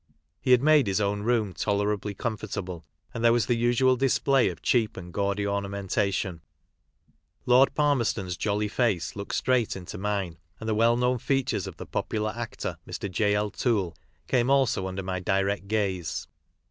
[0.41, 4.63] He had made his own room tolerably comfortable, and there was the usual display of
[4.63, 6.41] cheap and gaudy ornamentation,
[7.45, 11.77] Lord Palmers ton's jolly face looked straight into mine, and the well known features of
[11.77, 13.11] the popular actor, Mr.
[13.11, 13.95] J.L.Toole,
[14.27, 16.27] came also under my direct gaze.